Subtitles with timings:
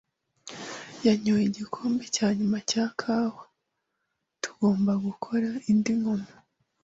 [1.05, 3.43] yanyoye igikombe cya nyuma cya kawa.
[4.43, 6.29] Tugomba gukora indi nkono.